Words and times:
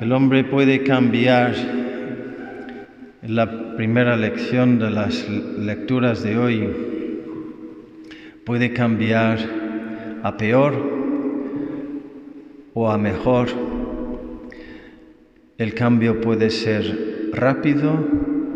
El 0.00 0.12
hombre 0.12 0.44
puede 0.44 0.82
cambiar 0.82 1.54
en 3.22 3.36
la 3.36 3.76
primera 3.76 4.16
lección 4.16 4.78
de 4.78 4.90
las 4.90 5.28
lecturas 5.28 6.22
de 6.22 6.38
hoy, 6.38 6.68
puede 8.46 8.72
cambiar 8.72 9.38
a 10.22 10.38
peor 10.38 10.72
o 12.72 12.90
a 12.90 12.96
mejor. 12.96 13.48
El 15.58 15.74
cambio 15.74 16.22
puede 16.22 16.48
ser 16.48 17.30
rápido 17.34 17.92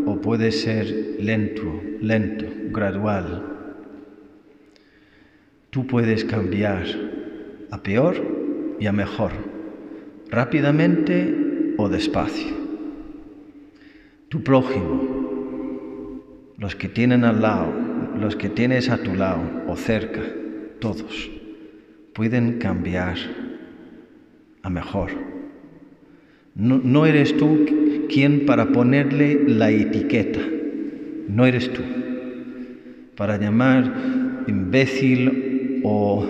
o 0.06 0.22
puede 0.22 0.50
ser 0.50 1.16
lento, 1.20 1.78
lento, 2.00 2.46
gradual. 2.70 3.42
Tú 5.68 5.86
puedes 5.86 6.24
cambiar 6.24 6.86
a 7.70 7.82
peor 7.82 8.16
y 8.80 8.86
a 8.86 8.92
mejor, 8.92 9.53
rápidamente 10.34 11.74
o 11.76 11.88
despacio. 11.88 12.52
Tu 14.28 14.42
prójimo, 14.42 16.22
los 16.58 16.74
que 16.74 16.88
tienen 16.88 17.24
al 17.24 17.40
lado, 17.40 17.72
los 18.20 18.36
que 18.36 18.48
tienes 18.48 18.90
a 18.90 18.98
tu 18.98 19.14
lado 19.14 19.42
o 19.68 19.76
cerca, 19.76 20.22
todos, 20.80 21.30
pueden 22.12 22.58
cambiar 22.58 23.16
a 24.62 24.70
mejor. 24.70 25.10
No, 26.54 27.06
eres 27.06 27.36
tú 27.36 27.66
quien 28.08 28.46
para 28.46 28.66
ponerle 28.66 29.44
la 29.48 29.70
etiqueta, 29.70 30.40
no 31.28 31.46
eres 31.46 31.72
tú, 31.72 31.82
para 33.16 33.38
llamar 33.38 33.92
imbécil 34.46 35.80
o 35.84 36.24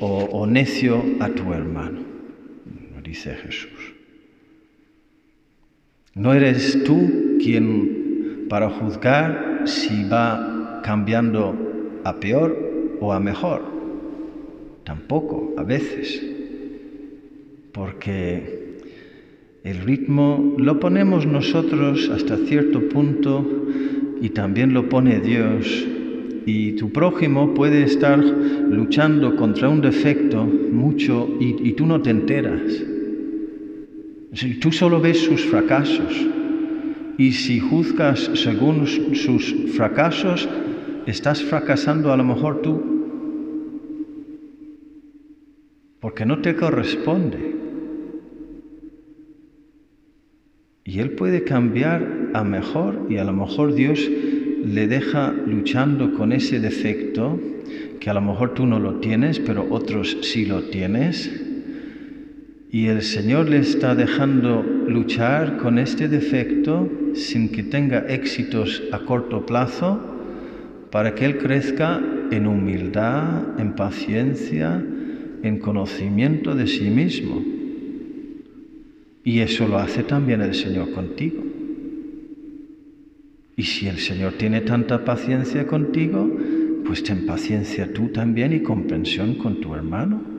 o, 0.00 0.46
necio 0.46 1.02
a 1.20 1.28
tu 1.28 1.52
hermano, 1.52 2.00
dice 3.12 3.34
Jesús. 3.34 3.94
No 6.14 6.32
eres 6.32 6.82
tú 6.84 7.36
quien 7.42 8.46
para 8.48 8.70
juzgar 8.70 9.64
si 9.66 10.04
va 10.08 10.80
cambiando 10.82 12.00
a 12.04 12.18
peor 12.18 12.96
o 13.00 13.12
a 13.12 13.20
mejor. 13.20 13.60
Tampoco, 14.84 15.52
a 15.58 15.62
veces. 15.62 16.22
Porque 17.72 18.78
el 19.62 19.76
ritmo 19.82 20.54
lo 20.56 20.80
ponemos 20.80 21.26
nosotros 21.26 22.08
hasta 22.08 22.38
cierto 22.46 22.88
punto 22.88 23.46
y 24.22 24.30
también 24.30 24.72
lo 24.72 24.88
pone 24.88 25.20
Dios 25.20 25.86
y 26.46 26.72
tu 26.72 26.90
prójimo 26.90 27.52
puede 27.52 27.82
estar 27.82 28.18
luchando 28.18 29.36
contra 29.36 29.68
un 29.68 29.82
defecto 29.82 30.44
mucho 30.44 31.28
y, 31.38 31.72
tú 31.72 31.86
no 31.86 32.00
te 32.00 32.10
enteras. 32.10 32.91
Tú 34.60 34.72
solo 34.72 34.98
ves 34.98 35.20
sus 35.20 35.44
fracasos 35.44 36.26
y 37.18 37.32
si 37.32 37.60
juzgas 37.60 38.30
según 38.34 38.86
sus 38.86 39.54
fracasos, 39.76 40.48
estás 41.06 41.42
fracasando 41.42 42.12
a 42.12 42.16
lo 42.16 42.24
mejor 42.24 42.62
tú, 42.62 42.82
porque 46.00 46.24
no 46.24 46.40
te 46.40 46.56
corresponde. 46.56 47.56
Y 50.84 51.00
Él 51.00 51.10
puede 51.10 51.44
cambiar 51.44 52.30
a 52.32 52.42
mejor 52.42 53.06
y 53.10 53.18
a 53.18 53.24
lo 53.24 53.34
mejor 53.34 53.74
Dios 53.74 54.00
le 54.64 54.88
deja 54.88 55.32
luchando 55.32 56.14
con 56.14 56.32
ese 56.32 56.58
defecto, 56.58 57.38
que 58.00 58.08
a 58.08 58.14
lo 58.14 58.22
mejor 58.22 58.54
tú 58.54 58.64
no 58.64 58.78
lo 58.78 58.94
tienes, 58.96 59.38
pero 59.38 59.66
otros 59.70 60.16
sí 60.22 60.46
lo 60.46 60.62
tienes, 60.62 61.41
y 62.72 62.86
el 62.86 63.02
Señor 63.02 63.50
le 63.50 63.58
está 63.58 63.94
dejando 63.94 64.62
luchar 64.62 65.58
con 65.58 65.78
este 65.78 66.08
defecto 66.08 66.90
sin 67.12 67.50
que 67.50 67.62
tenga 67.62 67.98
éxitos 68.08 68.82
a 68.92 69.00
corto 69.00 69.44
plazo, 69.44 70.00
para 70.90 71.14
que 71.14 71.26
Él 71.26 71.36
crezca 71.36 72.00
en 72.30 72.46
humildad, 72.46 73.60
en 73.60 73.74
paciencia, 73.74 74.82
en 75.42 75.58
conocimiento 75.58 76.54
de 76.54 76.66
sí 76.66 76.88
mismo. 76.88 77.44
Y 79.22 79.40
eso 79.40 79.68
lo 79.68 79.76
hace 79.76 80.02
también 80.02 80.40
el 80.40 80.54
Señor 80.54 80.92
contigo. 80.92 81.44
Y 83.54 83.64
si 83.64 83.86
el 83.86 83.98
Señor 83.98 84.32
tiene 84.38 84.62
tanta 84.62 85.04
paciencia 85.04 85.66
contigo, 85.66 86.26
pues 86.86 87.02
ten 87.02 87.26
paciencia 87.26 87.92
tú 87.92 88.08
también 88.08 88.54
y 88.54 88.60
comprensión 88.60 89.34
con 89.34 89.60
tu 89.60 89.74
hermano. 89.74 90.31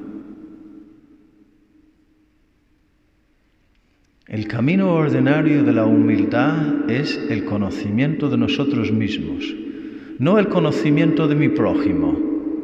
El 4.27 4.47
camino 4.47 4.93
ordinario 4.93 5.63
de 5.63 5.73
la 5.73 5.85
humildad 5.85 6.89
es 6.89 7.19
el 7.29 7.43
conocimiento 7.43 8.29
de 8.29 8.37
nosotros 8.37 8.89
mismos, 8.89 9.53
no 10.17 10.39
el 10.39 10.47
conocimiento 10.47 11.27
de 11.27 11.35
mi 11.35 11.49
prójimo, 11.49 12.17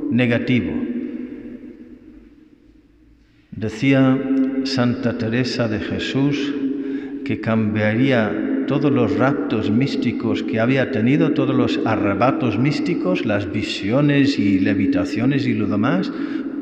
negativo. 0.10 0.72
Decía 3.52 4.18
Santa 4.64 5.18
Teresa 5.18 5.68
de 5.68 5.80
Jesús 5.80 6.54
que 7.26 7.42
cambiaría 7.42 8.64
todos 8.66 8.90
los 8.90 9.18
raptos 9.18 9.70
místicos 9.70 10.44
que 10.44 10.62
había 10.62 10.92
tenido, 10.92 11.34
todos 11.34 11.54
los 11.54 11.78
arrebatos 11.86 12.58
místicos, 12.58 13.26
las 13.26 13.52
visiones 13.52 14.40
y 14.40 14.60
levitaciones 14.60 15.46
y 15.46 15.56
lo 15.56 15.68
demás, 15.68 16.10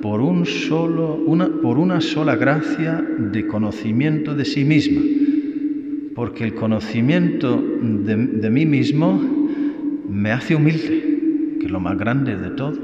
por, 0.07 0.21
un 0.21 0.45
solo, 0.45 1.15
una, 1.15 1.49
por 1.61 1.77
una 1.77 1.99
sola 1.99 2.37
gracia 2.37 3.05
de 3.17 3.45
conocimiento 3.45 4.35
de 4.35 4.45
sí 4.45 4.63
misma. 4.63 5.01
Porque 6.15 6.45
el 6.45 6.55
conocimiento 6.55 7.61
de, 7.81 8.15
de 8.15 8.49
mí 8.49 8.65
mismo 8.65 9.21
me 10.07 10.31
hace 10.31 10.55
humilde, 10.55 11.57
que 11.59 11.67
lo 11.67 11.81
más 11.81 11.97
grande 11.97 12.37
de 12.37 12.51
todo, 12.51 12.79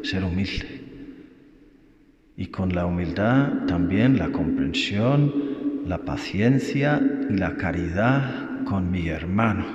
ser 0.00 0.24
humilde. 0.24 0.80
Y 2.38 2.46
con 2.46 2.74
la 2.74 2.86
humildad 2.86 3.66
también 3.66 4.16
la 4.16 4.32
comprensión, 4.32 5.34
la 5.86 5.98
paciencia 5.98 6.98
y 7.28 7.34
la 7.34 7.58
caridad 7.58 8.64
con 8.64 8.90
mi 8.90 9.08
hermano. 9.08 9.66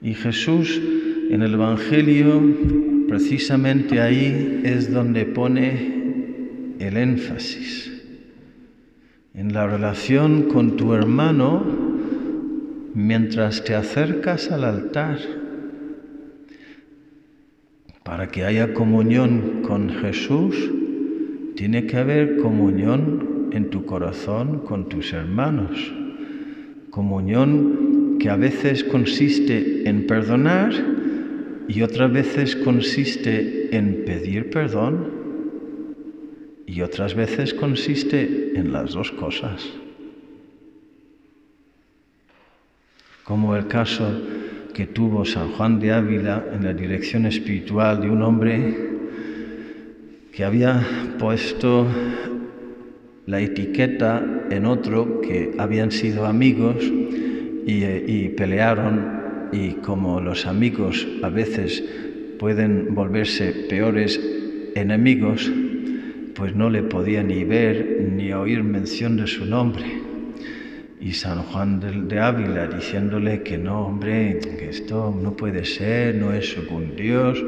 Y 0.00 0.14
Jesús 0.14 0.80
en 1.30 1.42
el 1.42 1.54
Evangelio, 1.54 2.40
precisamente 3.10 4.00
ahí 4.00 4.60
es 4.62 4.92
donde 4.92 5.24
pone 5.24 6.76
el 6.78 6.96
énfasis. 6.96 7.90
En 9.34 9.52
la 9.52 9.66
relación 9.66 10.44
con 10.44 10.76
tu 10.76 10.94
hermano 10.94 11.64
mientras 12.94 13.64
te 13.64 13.74
acercas 13.74 14.52
al 14.52 14.62
altar. 14.62 15.18
Para 18.04 18.28
que 18.28 18.44
haya 18.44 18.74
comunión 18.74 19.62
con 19.62 19.90
Jesús, 19.90 20.70
tiene 21.56 21.86
que 21.86 21.96
haber 21.96 22.36
comunión 22.36 23.50
en 23.50 23.70
tu 23.70 23.86
corazón 23.86 24.60
con 24.60 24.88
tus 24.88 25.12
hermanos. 25.12 25.92
Comunión 26.90 28.18
que 28.20 28.30
a 28.30 28.36
veces 28.36 28.84
consiste 28.84 29.88
en 29.88 30.06
perdonar 30.06 30.89
y 31.68 31.82
otras 31.82 32.12
veces 32.12 32.56
consiste 32.56 33.76
en 33.76 34.04
pedir 34.04 34.50
perdón 34.50 35.20
y 36.66 36.82
otras 36.82 37.14
veces 37.14 37.54
consiste 37.54 38.52
en 38.54 38.72
las 38.72 38.92
dos 38.92 39.10
cosas. 39.12 39.68
Como 43.24 43.56
el 43.56 43.66
caso 43.66 44.08
que 44.74 44.86
tuvo 44.86 45.24
San 45.24 45.52
Juan 45.52 45.80
de 45.80 45.92
Ávila 45.92 46.44
en 46.52 46.64
la 46.64 46.72
dirección 46.72 47.26
espiritual 47.26 48.00
de 48.00 48.10
un 48.10 48.22
hombre 48.22 48.90
que 50.32 50.44
había 50.44 50.84
puesto 51.18 51.86
la 53.26 53.40
etiqueta 53.40 54.24
en 54.50 54.66
otro 54.66 55.20
que 55.20 55.54
habían 55.58 55.90
sido 55.90 56.26
amigos 56.26 56.76
y, 57.66 58.28
pelearon 58.30 59.19
y 59.52 59.72
como 59.82 60.20
los 60.20 60.46
amigos 60.46 61.06
a 61.22 61.28
veces 61.28 61.82
pueden 62.38 62.94
volverse 62.94 63.52
peores 63.68 64.20
enemigos, 64.74 65.50
pues 66.34 66.54
no 66.54 66.70
le 66.70 66.82
podía 66.82 67.22
ni 67.22 67.44
ver 67.44 68.08
ni 68.16 68.32
oír 68.32 68.62
mención 68.62 69.16
de 69.16 69.26
su 69.26 69.44
nombre. 69.44 69.84
Y 71.00 71.12
San 71.12 71.42
Juan 71.44 71.80
de, 71.80 72.20
Ávila 72.20 72.66
diciéndole 72.66 73.42
que 73.42 73.58
no, 73.58 73.86
hombre, 73.86 74.38
que 74.38 74.68
esto 74.70 75.16
no 75.22 75.36
puede 75.36 75.64
ser, 75.64 76.14
no 76.14 76.32
es 76.32 76.52
según 76.52 76.94
Dios, 76.94 77.42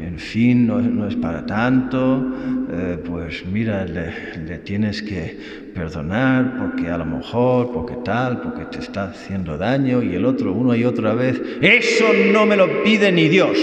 en 0.00 0.18
fin, 0.18 0.66
no, 0.66 1.06
es 1.06 1.16
para 1.16 1.44
tanto, 1.46 2.24
eh, 2.72 2.98
pues 3.04 3.44
mira, 3.44 3.84
le, 3.84 4.58
tienes 4.58 5.02
que 5.02 5.36
perdonar 5.74 6.56
porque 6.56 6.88
a 6.88 6.98
lo 6.98 7.04
mejor, 7.04 7.72
porque 7.72 7.96
tal, 8.04 8.40
porque 8.40 8.64
te 8.66 8.78
está 8.78 9.10
haciendo 9.10 9.58
daño 9.58 10.02
y 10.02 10.14
el 10.14 10.24
otro 10.24 10.52
una 10.52 10.76
y 10.76 10.84
otra 10.84 11.14
vez, 11.14 11.40
eso 11.60 12.04
no 12.32 12.46
me 12.46 12.56
lo 12.56 12.84
pide 12.84 13.10
ni 13.10 13.28
Dios. 13.28 13.58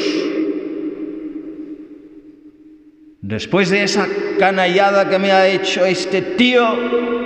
Después 3.21 3.69
de 3.69 3.83
esa 3.83 4.07
canallada 4.39 5.09
que 5.09 5.19
me 5.19 5.31
ha 5.31 5.47
hecho 5.47 5.85
este 5.85 6.21
tío, 6.21 6.65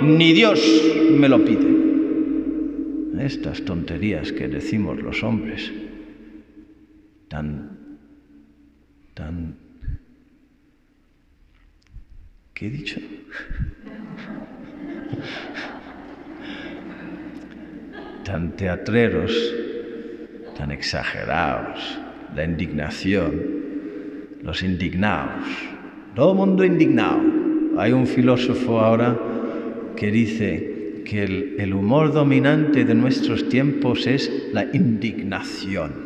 ni 0.02 0.32
Dios 0.32 0.60
me 1.10 1.28
lo 1.28 1.44
pide. 1.44 1.72
Estas 3.24 3.64
tonterías 3.64 4.32
que 4.32 4.48
decimos 4.48 5.00
los 5.02 5.22
hombres, 5.22 5.72
tan, 7.28 7.78
tan... 9.14 9.61
¿Qué 12.54 12.66
he 12.66 12.70
dicho? 12.70 13.00
tan 18.24 18.56
teatreros, 18.56 19.32
tan 20.56 20.70
exagerados, 20.70 21.98
la 22.34 22.44
indignación, 22.44 23.34
los 24.42 24.62
indignados, 24.62 25.44
todo 26.14 26.34
mundo 26.34 26.64
indignado. 26.64 27.20
Hay 27.78 27.92
un 27.92 28.06
filósofo 28.06 28.80
ahora 28.80 29.18
que 29.96 30.10
dice 30.10 31.02
que 31.04 31.24
el, 31.24 31.56
el 31.58 31.74
humor 31.74 32.12
dominante 32.12 32.84
de 32.84 32.94
nuestros 32.94 33.48
tiempos 33.48 34.06
es 34.06 34.30
la 34.52 34.64
indignación. 34.72 36.01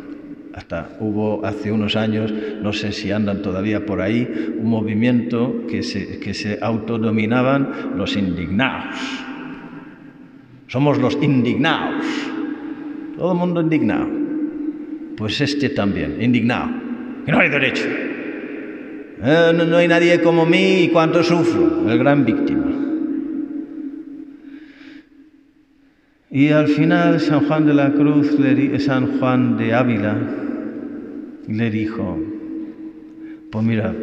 Hasta 0.56 0.88
hubo 1.00 1.44
hace 1.44 1.70
unos 1.70 1.96
años, 1.96 2.32
no 2.62 2.72
sé 2.72 2.90
si 2.90 3.12
andan 3.12 3.42
todavía 3.42 3.84
por 3.84 4.00
ahí, 4.00 4.54
un 4.58 4.70
movimiento 4.70 5.66
que 5.68 5.82
se, 5.82 6.18
que 6.18 6.32
se 6.32 6.58
autodominaban 6.62 7.92
los 7.94 8.16
indignados. 8.16 8.96
Somos 10.66 10.96
los 10.98 11.18
indignados. 11.20 12.06
Todo 13.18 13.32
el 13.32 13.38
mundo 13.38 13.60
indignado. 13.60 14.08
Pues 15.18 15.42
este 15.42 15.68
también, 15.68 16.22
indignado. 16.22 16.70
Que 17.26 17.32
no 17.32 17.38
hay 17.38 17.50
derecho. 17.50 17.84
Eh, 17.86 19.52
no, 19.54 19.64
no, 19.66 19.76
hay 19.76 19.88
nadie 19.88 20.22
como 20.22 20.46
mí 20.46 20.84
y 20.84 20.88
cuánto 20.88 21.22
sufro. 21.22 21.86
El 21.86 21.98
gran 21.98 22.24
víctima. 22.24 22.64
Y 26.30 26.48
al 26.48 26.68
final 26.68 27.20
San 27.20 27.46
Juan 27.46 27.66
de 27.66 27.74
la 27.74 27.92
Cruz, 27.92 28.36
San 28.78 29.18
Juan 29.18 29.56
de 29.58 29.74
Ávila, 29.74 30.45
le 31.48 31.70
dijo, 31.70 32.18
pues 33.50 33.64
mira, 33.64 33.94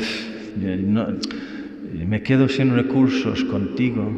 no, 0.57 1.07
me 2.07 2.21
quedo 2.23 2.47
sin 2.47 2.75
recursos 2.75 3.43
contigo, 3.43 4.11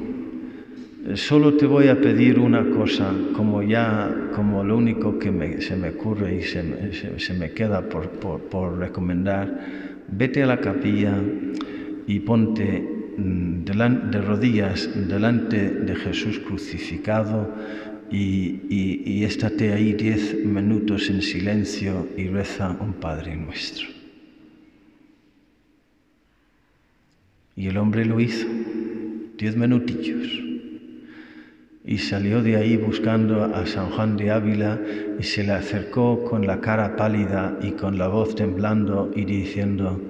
solo 1.16 1.54
te 1.54 1.66
voy 1.66 1.88
a 1.88 2.00
pedir 2.00 2.40
una 2.40 2.70
cosa, 2.70 3.12
como 3.36 3.62
ya, 3.62 4.32
como 4.36 4.64
lo 4.64 4.78
único 4.78 5.20
que 5.20 5.32
me, 5.32 5.62
se 5.62 5.76
me 5.76 5.90
ocurre 5.90 6.38
y 6.38 6.42
se, 6.44 6.94
se, 6.94 7.20
se 7.20 7.34
me 7.34 7.52
queda 7.52 7.82
por, 7.90 8.10
por, 8.10 8.42
por, 8.42 8.78
recomendar, 8.78 10.04
vete 10.08 10.44
a 10.44 10.48
la 10.48 10.58
capilla 10.58 11.14
y 12.08 12.20
ponte 12.20 12.96
de 13.18 14.22
rodillas 14.22 14.90
delante 15.08 15.70
de 15.70 15.96
Jesús 15.96 16.40
crucificado 16.40 17.50
y, 18.16 19.04
y, 19.06 19.24
estate 19.26 19.74
ahí 19.74 19.94
diez 19.94 20.36
minutos 20.46 21.10
en 21.10 21.22
silencio 21.22 22.08
y 22.16 22.28
reza 22.28 22.70
un 22.80 22.94
Padre 22.94 23.36
nuestro. 23.36 23.88
Y 27.58 27.68
el 27.68 27.78
hombre 27.78 28.06
lo 28.06 28.20
hizo, 28.20 28.48
diez 29.38 29.58
minutillos. 29.58 30.28
Y 31.84 31.98
salió 31.98 32.42
de 32.42 32.56
ahí 32.56 32.78
buscando 32.78 33.44
a 33.44 33.66
San 33.68 33.92
Juan 33.92 34.18
de 34.18 34.32
Ávila 34.32 34.80
y 35.20 35.24
se 35.24 35.44
le 35.44 35.52
acercó 35.52 36.24
con 36.24 36.48
la 36.48 36.62
cara 36.62 36.96
pálida 36.96 37.60
y 37.62 37.72
con 37.72 37.98
la 37.98 38.08
voz 38.08 38.34
temblando 38.36 39.12
y 39.14 39.26
diciendo, 39.26 40.02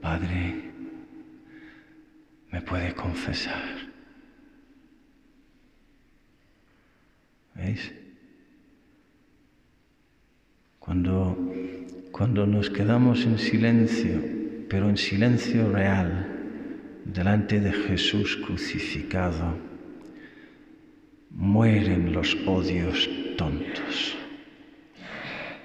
Padre, 0.00 0.54
¿me 2.50 2.62
puede 2.62 2.94
confesar? 2.94 3.75
¿Veis? 7.56 7.92
Cuando, 10.78 11.36
cuando 12.12 12.46
nos 12.46 12.70
quedamos 12.70 13.24
en 13.24 13.38
silencio, 13.38 14.20
pero 14.68 14.88
en 14.88 14.96
silencio 14.96 15.72
real, 15.72 16.26
delante 17.04 17.60
de 17.60 17.72
Jesús 17.72 18.36
crucificado, 18.44 19.56
mueren 21.30 22.12
los 22.12 22.36
odios 22.46 23.08
tontos, 23.36 24.16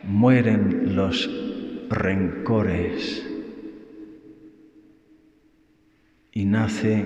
mueren 0.04 0.96
los 0.96 1.30
rencores 1.90 3.28
y 6.32 6.46
nace 6.46 7.06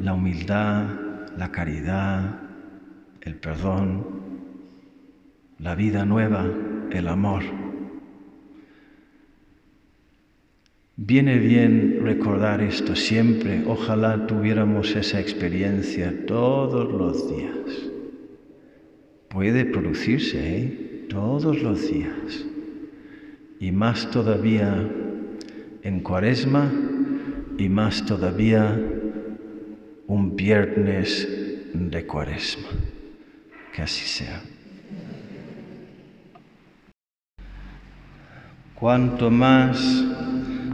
la 0.00 0.14
humildad, 0.14 0.88
la 1.36 1.50
caridad, 1.50 2.45
el 3.26 3.34
perdón, 3.34 4.06
la 5.58 5.74
vida 5.74 6.04
nueva, 6.04 6.46
el 6.92 7.08
amor. 7.08 7.42
Viene 10.94 11.38
bien 11.38 11.98
recordar 12.02 12.62
esto 12.62 12.94
siempre. 12.94 13.64
Ojalá 13.66 14.28
tuviéramos 14.28 14.94
esa 14.94 15.20
experiencia 15.20 16.24
todos 16.26 16.90
los 16.90 17.28
días. 17.28 17.90
Puede 19.28 19.64
producirse 19.64 20.58
¿eh? 20.58 21.06
todos 21.08 21.60
los 21.60 21.90
días. 21.90 22.46
Y 23.58 23.72
más 23.72 24.08
todavía 24.12 24.88
en 25.82 26.00
cuaresma 26.00 26.70
y 27.58 27.68
más 27.68 28.06
todavía 28.06 28.80
un 30.06 30.36
viernes 30.36 31.28
de 31.74 32.06
cuaresma. 32.06 32.85
Que 33.76 33.82
así 33.82 34.06
sea. 34.06 34.40
Cuanto 38.74 39.30
más 39.30 40.02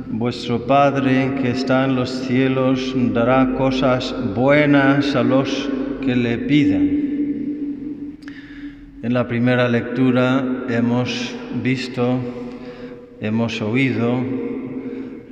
vuestro 0.06 0.64
Padre 0.68 1.34
que 1.42 1.50
está 1.50 1.84
en 1.84 1.96
los 1.96 2.10
cielos 2.10 2.94
dará 3.12 3.54
cosas 3.58 4.14
buenas 4.36 5.16
a 5.16 5.24
los 5.24 5.68
que 6.00 6.14
le 6.14 6.38
piden. 6.38 8.18
En 9.02 9.12
la 9.12 9.26
primera 9.26 9.68
lectura 9.68 10.64
hemos 10.68 11.34
visto, 11.60 12.20
hemos 13.20 13.60
oído, 13.62 14.24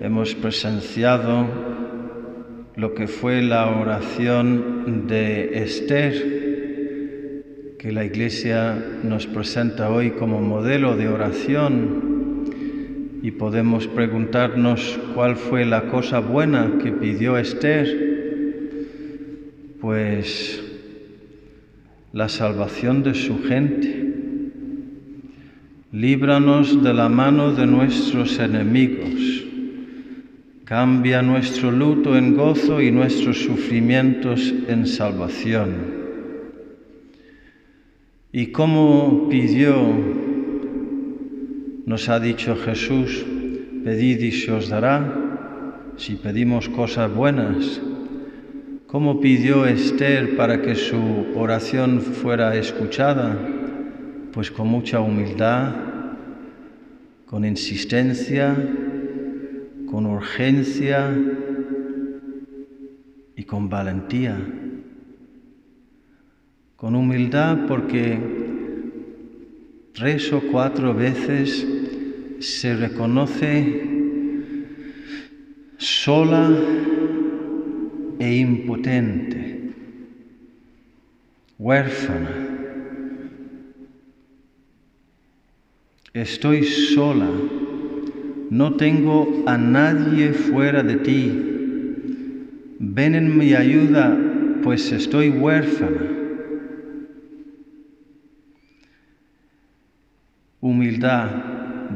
hemos 0.01 0.35
presenciado 0.35 1.47
lo 2.75 2.95
que 2.95 3.07
fue 3.07 3.43
la 3.43 3.69
oración 3.69 5.07
de 5.07 5.63
Esther 5.63 6.40
que 7.81 7.93
la 7.93 8.05
Iglesia 8.05 8.77
nos 9.03 9.27
presenta 9.27 9.89
hoy 9.89 10.11
como 10.11 10.43
modelo 10.43 10.99
de 10.99 11.09
oración 11.09 12.45
y 13.23 13.31
podemos 13.31 13.87
preguntarnos 13.87 15.01
cuál 15.15 15.37
fue 15.37 15.65
la 15.65 15.85
cosa 15.85 16.19
buena 16.19 16.73
que 16.83 16.93
pidió 16.93 17.39
Esther, 17.39 17.89
pues 19.81 20.63
la 22.13 22.29
salvación 22.29 23.03
de 23.03 23.15
su 23.15 23.43
gente. 23.45 24.13
Líbranos 25.91 26.85
de 26.85 26.93
la 26.93 27.09
mano 27.09 27.55
de 27.55 27.65
nuestros 27.65 28.39
enemigos. 28.41 29.47
Cambia 30.67 31.23
nuestro 31.23 31.71
luto 31.71 32.15
en 32.15 32.37
gozo 32.37 32.83
y 32.83 32.91
nuestros 32.91 33.39
sufrimientos 33.39 34.53
en 34.69 34.87
salvación. 34.87 36.00
Y 38.33 38.53
como 38.53 39.29
pidió, 39.29 39.75
nos 41.85 42.09
ha 42.09 42.21
dicho 42.21 42.55
Jesús, 42.55 43.27
pedid 43.83 44.21
y 44.21 44.31
se 44.31 44.53
os 44.53 44.69
dará, 44.69 45.93
si 45.97 46.15
pedimos 46.15 46.69
cosas 46.69 47.13
buenas. 47.13 47.83
¿Cómo 48.87 49.21
pidió 49.21 49.67
Esther 49.67 50.37
para 50.37 50.63
que 50.63 50.77
su 50.77 51.27
oración 51.35 52.01
fuera 52.01 52.55
escuchada? 52.55 53.37
Pues 54.33 54.53
con 54.53 54.69
mucha 54.69 55.01
humildad, 55.01 55.75
con 57.27 57.45
insistencia, 57.45 58.55
con 59.91 60.07
urgencia 60.07 61.13
y 63.35 63.43
con 63.43 63.69
valentía 63.69 64.37
con 66.81 66.95
humildad 66.95 67.67
porque 67.69 68.19
tres 69.93 70.33
o 70.33 70.41
cuatro 70.51 70.95
veces 70.95 71.67
se 72.39 72.75
reconoce 72.75 73.83
sola 75.77 76.51
e 78.19 78.35
impotente, 78.35 79.73
huérfana. 81.59 82.31
Estoy 86.15 86.65
sola, 86.65 87.29
no 88.49 88.77
tengo 88.77 89.45
a 89.47 89.59
nadie 89.59 90.33
fuera 90.33 90.83
de 90.83 90.97
ti. 90.97 91.31
Ven 92.79 93.15
en 93.15 93.37
mi 93.37 93.53
ayuda, 93.53 94.17
pues 94.63 94.91
estoy 94.93 95.29
huérfana. 95.29 96.20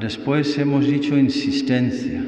Después 0.00 0.56
hemos 0.56 0.86
dicho 0.86 1.18
insistencia. 1.18 2.24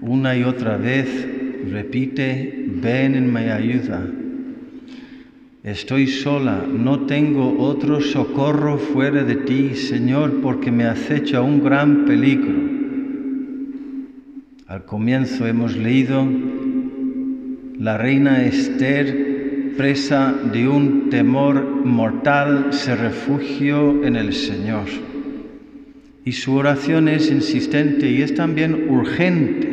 Una 0.00 0.36
y 0.36 0.42
otra 0.42 0.76
vez 0.76 1.28
repite, 1.70 2.66
ven 2.82 3.14
en 3.14 3.32
mi 3.32 3.42
ayuda. 3.42 4.04
Estoy 5.62 6.08
sola, 6.08 6.64
no 6.68 7.06
tengo 7.06 7.56
otro 7.58 8.00
socorro 8.00 8.78
fuera 8.78 9.22
de 9.22 9.36
ti, 9.36 9.76
Señor, 9.76 10.40
porque 10.42 10.72
me 10.72 10.84
acecha 10.84 11.40
un 11.40 11.62
gran 11.62 12.04
peligro. 12.04 12.54
Al 14.66 14.84
comienzo 14.84 15.46
hemos 15.46 15.76
leído 15.76 16.26
la 17.78 17.96
reina 17.96 18.44
Esther, 18.44 19.72
presa 19.76 20.34
de 20.52 20.66
un 20.66 21.10
temor 21.10 21.84
mortal, 21.84 22.72
se 22.72 22.96
refugió 22.96 24.04
en 24.04 24.16
el 24.16 24.32
Señor. 24.32 25.13
Y 26.24 26.32
su 26.32 26.54
oración 26.54 27.08
es 27.08 27.30
insistente 27.30 28.10
y 28.10 28.22
es 28.22 28.34
también 28.34 28.88
urgente. 28.90 29.72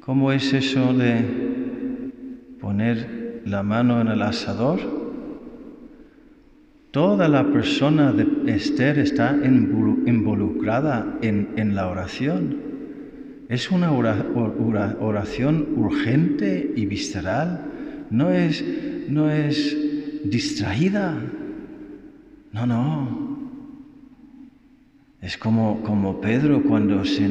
¿Cómo 0.00 0.32
es 0.32 0.54
eso 0.54 0.94
de 0.94 1.48
poner 2.60 3.18
la 3.44 3.62
mano 3.62 4.00
en 4.00 4.08
el 4.08 4.22
asador. 4.22 4.78
Toda 6.90 7.28
la 7.28 7.50
persona 7.52 8.12
de 8.12 8.26
Esther 8.52 8.98
está 8.98 9.36
involucrada 9.44 11.18
en, 11.22 11.74
la 11.74 11.88
oración. 11.88 12.56
Es 13.48 13.70
una 13.70 13.92
oración 13.92 15.68
urgente 15.76 16.72
y 16.76 16.86
visceral. 16.86 17.62
No 18.10 18.30
es, 18.30 18.64
no 19.08 19.30
es 19.30 19.76
distraída. 20.24 21.14
No, 22.52 22.66
no. 22.66 23.27
Es 25.20 25.36
como, 25.36 25.82
como 25.82 26.20
Pedro 26.20 26.62
cuando 26.62 27.04
se, 27.04 27.28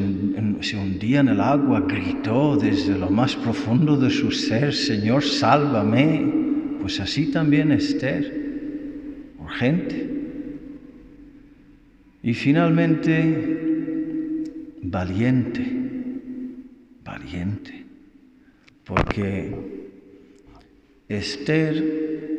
se, 0.60 0.76
hundía 0.76 1.22
en 1.22 1.30
el 1.30 1.40
agua, 1.40 1.86
gritó 1.88 2.58
desde 2.58 2.98
lo 2.98 3.10
más 3.10 3.36
profundo 3.36 3.96
de 3.96 4.10
su 4.10 4.30
ser, 4.32 4.74
Señor, 4.74 5.24
sálvame. 5.24 6.34
Pues 6.82 7.00
así 7.00 7.32
también 7.32 7.72
Esther, 7.72 9.34
urgente. 9.40 10.06
Y 12.24 12.34
finalmente, 12.34 13.68
valiente, 14.84 15.66
valiente, 17.06 17.86
porque 18.84 19.56
Esther, 21.08 22.38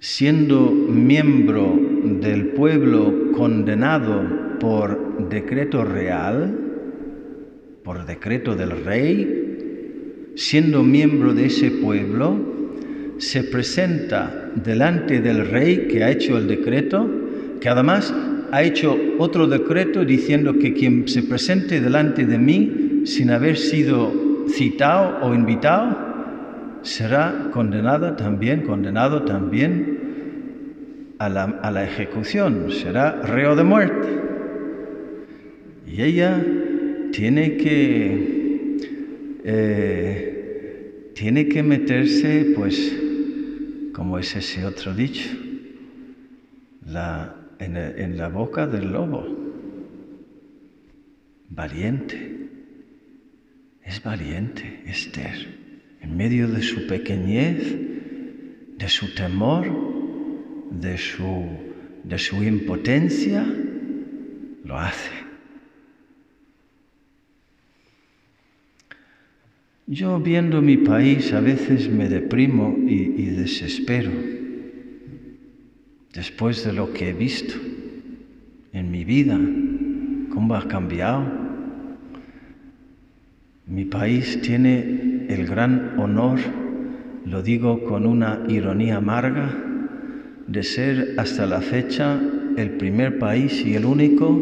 siendo 0.00 0.70
miembro 0.70 1.83
del 2.04 2.48
pueblo 2.48 3.32
condenado 3.32 4.22
por 4.60 5.28
decreto 5.28 5.84
real, 5.84 6.58
por 7.82 8.04
decreto 8.06 8.54
del 8.54 8.84
rey, 8.84 10.32
siendo 10.36 10.82
miembro 10.82 11.34
de 11.34 11.46
ese 11.46 11.70
pueblo, 11.70 12.36
se 13.18 13.44
presenta 13.44 14.50
delante 14.54 15.20
del 15.20 15.46
rey 15.48 15.88
que 15.88 16.04
ha 16.04 16.10
hecho 16.10 16.36
el 16.36 16.46
decreto, 16.46 17.08
que 17.60 17.68
además 17.68 18.14
ha 18.52 18.62
hecho 18.62 18.96
otro 19.18 19.46
decreto 19.46 20.04
diciendo 20.04 20.58
que 20.58 20.74
quien 20.74 21.08
se 21.08 21.22
presente 21.22 21.80
delante 21.80 22.26
de 22.26 22.38
mí 22.38 23.02
sin 23.04 23.30
haber 23.30 23.56
sido 23.56 24.12
citado 24.48 25.26
o 25.26 25.34
invitado, 25.34 25.96
será 26.82 27.48
condenada 27.50 28.14
también, 28.16 28.62
condenado 28.62 29.22
también 29.22 29.93
a 31.18 31.28
la, 31.28 31.84
ejecución, 31.84 32.70
será 32.70 33.22
reo 33.22 33.54
de 33.56 33.64
muerte. 33.64 34.08
Y 35.86 36.02
ella 36.02 36.44
tiene 37.12 37.56
que, 37.56 38.78
eh, 39.44 41.12
tiene 41.14 41.48
que 41.48 41.62
meterse, 41.62 42.52
pues, 42.56 42.96
como 43.92 44.18
es 44.18 44.34
ese 44.34 44.64
otro 44.64 44.92
dicho, 44.94 45.30
la, 46.86 47.36
en, 47.58 47.76
en 47.76 48.18
la 48.18 48.28
boca 48.28 48.66
del 48.66 48.92
lobo. 48.92 49.26
Valiente. 51.48 52.34
Es 53.84 54.02
valiente 54.02 54.82
Esther. 54.86 55.62
En 56.00 56.16
medio 56.16 56.48
de 56.48 56.62
su 56.62 56.86
pequeñez, 56.86 57.76
de 58.76 58.88
su 58.88 59.14
temor, 59.14 59.93
de 60.80 60.98
su, 60.98 61.46
de 62.02 62.18
su 62.18 62.42
impotencia, 62.42 63.46
lo 64.64 64.78
hace. 64.78 65.10
Yo 69.86 70.18
viendo 70.18 70.62
mi 70.62 70.78
país 70.78 71.32
a 71.32 71.40
veces 71.40 71.90
me 71.90 72.08
deprimo 72.08 72.74
y, 72.86 72.94
y, 72.94 73.26
desespero 73.26 74.10
después 76.14 76.64
de 76.64 76.72
lo 76.72 76.92
que 76.92 77.10
he 77.10 77.12
visto 77.12 77.54
en 78.72 78.90
mi 78.90 79.04
vida, 79.04 79.38
cómo 80.32 80.54
ha 80.54 80.66
cambiado. 80.66 81.24
Mi 83.66 83.84
país 83.84 84.40
tiene 84.40 85.26
el 85.28 85.46
gran 85.46 85.98
honor, 85.98 86.38
lo 87.26 87.42
digo 87.42 87.84
con 87.84 88.06
una 88.06 88.42
ironía 88.48 88.96
amarga, 88.96 89.73
de 90.46 90.62
ser 90.62 91.14
hasta 91.18 91.46
la 91.46 91.60
fecha 91.60 92.20
el 92.56 92.70
primer 92.72 93.18
país 93.18 93.64
y 93.64 93.74
el 93.74 93.84
único 93.84 94.38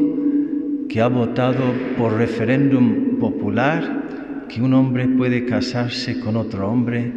que 0.88 1.00
ha 1.00 1.08
votado 1.08 1.62
por 1.96 2.14
referéndum 2.14 3.18
popular 3.18 4.46
que 4.48 4.60
un 4.60 4.74
hombre 4.74 5.08
puede 5.08 5.46
casarse 5.46 6.20
con 6.20 6.36
otro 6.36 6.68
hombre 6.68 7.10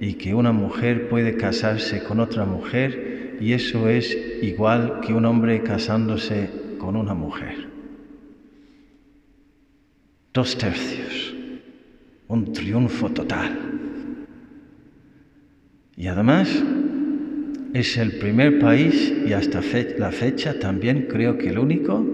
y 0.00 0.14
que 0.14 0.34
una 0.34 0.52
mujer 0.52 1.08
puede 1.08 1.36
casarse 1.36 2.02
con 2.02 2.20
otra 2.20 2.44
mujer 2.44 3.36
y 3.40 3.52
eso 3.52 3.88
es 3.88 4.16
igual 4.42 5.00
que 5.00 5.14
un 5.14 5.24
hombre 5.24 5.62
casándose 5.62 6.50
con 6.78 6.96
una 6.96 7.14
mujer. 7.14 7.68
Dos 10.32 10.58
tercios, 10.58 11.34
un 12.28 12.52
triunfo 12.52 13.08
total. 13.10 13.58
Y 15.96 16.08
además 16.08 16.62
es 17.74 17.96
el 17.96 18.12
primer 18.12 18.60
país 18.60 19.12
y 19.26 19.32
hasta 19.32 19.60
la 19.98 20.12
fecha 20.12 20.60
también 20.60 21.08
creo 21.10 21.36
que 21.36 21.48
el 21.48 21.58
único 21.58 22.06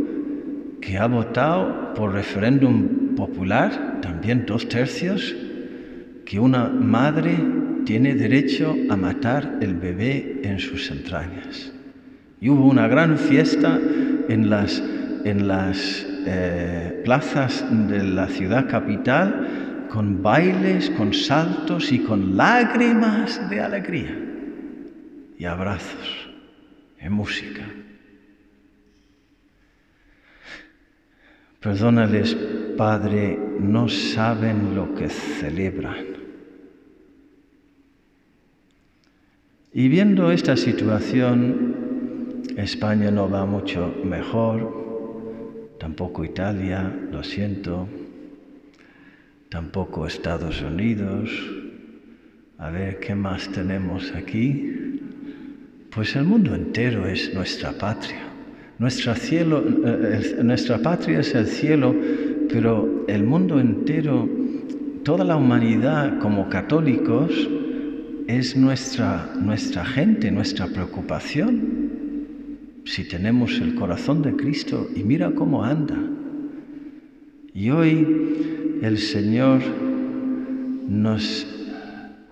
que 0.81 0.97
ha 0.97 1.07
votado 1.07 1.93
por 1.93 2.14
referéndum 2.14 3.14
popular, 3.14 3.99
también 4.00 4.47
dos 4.47 4.67
tercios, 4.71 5.37
que 6.25 6.40
una 6.40 6.67
madre 6.67 7.37
tiene 7.85 8.14
derecho 8.14 8.75
a 8.88 8.97
matar 8.97 9.59
el 9.61 9.75
bebé 9.75 10.40
en 10.45 10.59
sus 10.61 10.90
entrañas. 10.90 11.71
Y 12.40 12.49
hubo 12.49 12.64
una 12.64 12.88
gran 12.88 13.19
fiesta 13.19 13.79
en 14.31 14.49
las, 14.49 14.83
en 15.26 15.47
las 15.47 16.07
eh, 16.26 17.02
plazas 17.05 17.67
de 17.87 18.02
la 18.02 18.29
ciudad 18.29 18.67
capital 18.67 19.87
con 19.90 20.23
bailes, 20.23 20.88
con 20.88 21.12
saltos 21.12 21.93
y 21.93 21.99
con 21.99 22.35
lágrimas 22.38 23.50
de 23.50 23.61
alegría 23.61 24.30
y 25.40 25.47
abrazos 25.47 26.28
en 26.99 27.12
música. 27.14 27.64
Perdónales, 31.61 32.37
Padre, 32.76 33.38
no 33.59 33.88
saben 33.88 34.75
lo 34.75 34.94
que 34.94 35.09
celebran. 35.09 36.04
Y 39.73 39.88
viendo 39.88 40.30
esta 40.30 40.59
situación, 40.59 42.42
España 42.59 43.11
no 43.11 43.30
va 43.30 43.47
mucho 43.47 43.94
mejor, 44.04 45.70
tampoco 45.80 46.23
Italia, 46.23 46.94
lo 47.11 47.23
siento, 47.23 47.88
tampoco 49.49 50.06
Estados 50.06 50.61
Unidos. 50.61 51.30
A 52.59 52.68
ver, 52.68 53.00
¿qué 53.00 53.14
más 53.14 53.50
tenemos 53.50 54.12
aquí? 54.12 54.80
Pues 55.90 56.14
el 56.14 56.23
mundo 56.25 56.54
entero 56.54 57.06
es 57.09 57.35
nuestra 57.35 57.73
patria. 57.73 58.20
Nuestra, 58.78 59.16
cielo, 59.16 59.62
eh, 59.85 60.38
nuestra 60.42 60.78
patria 60.78 61.18
es 61.18 61.35
el 61.35 61.47
cielo, 61.47 61.94
pero 62.49 63.04
el 63.09 63.25
mundo 63.25 63.59
entero, 63.59 64.28
toda 65.02 65.25
la 65.25 65.37
humanidad 65.37 66.20
como 66.20 66.49
católicos, 66.49 67.32
es 68.28 68.56
nuestra, 68.56 69.35
nuestra 69.40 69.85
gente, 69.85 70.30
nuestra 70.30 70.68
preocupación. 70.68 71.80
Si 72.85 73.09
tenemos 73.09 73.61
el 73.61 73.75
corazón 73.75 74.23
de 74.23 74.37
Cristo 74.37 74.88
y 74.94 75.02
mira 75.02 75.32
cómo 75.32 75.64
anda, 75.64 75.99
Y 77.52 77.70
hoy 77.70 78.78
el 78.80 78.97
Señor 78.97 79.61
nos, 80.88 81.47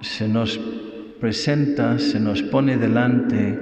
se 0.00 0.28
nos 0.28 0.77
presenta, 1.20 1.98
se 1.98 2.20
nos 2.20 2.42
pone 2.42 2.76
delante 2.76 3.58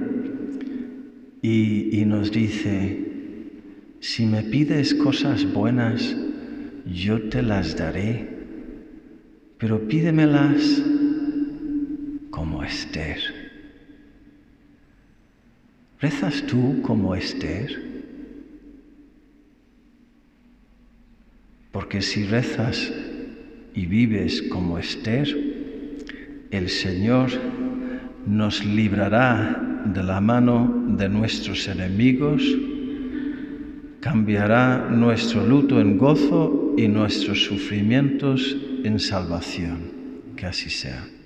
y, 1.41 2.03
nos 2.05 2.31
dice, 2.31 3.05
si 3.99 4.25
me 4.25 4.43
pides 4.43 4.93
cosas 4.93 5.51
buenas, 5.51 6.15
yo 6.85 7.29
te 7.29 7.41
las 7.41 7.75
daré, 7.75 8.27
pero 9.57 9.87
pídemelas 9.87 10.81
como 12.31 12.63
Esther. 12.63 13.19
¿Rezas 15.99 16.43
tú 16.43 16.81
como 16.83 17.15
Esther? 17.15 17.87
Porque 21.71 22.01
si 22.01 22.23
rezas 22.23 22.91
y 23.73 23.85
vives 23.85 24.43
como 24.43 24.77
Esther, 24.77 25.46
el 26.51 26.69
Señor 26.69 27.29
nos 28.25 28.63
librará 28.65 29.83
de 29.85 30.03
la 30.03 30.19
mano 30.19 30.85
de 30.87 31.09
nuestros 31.09 31.67
enemigos, 31.67 32.43
cambiará 33.99 34.89
nuestro 34.89 35.45
luto 35.45 35.79
en 35.79 35.97
gozo 35.97 36.73
y 36.77 36.87
nuestros 36.87 37.43
sufrimientos 37.43 38.55
en 38.83 38.99
salvación. 38.99 39.97
Que 40.35 40.45
así 40.45 40.69
sea. 40.69 41.16